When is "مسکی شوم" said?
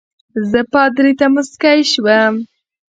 1.35-2.35